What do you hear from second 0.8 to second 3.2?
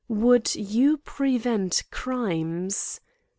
prevent crimes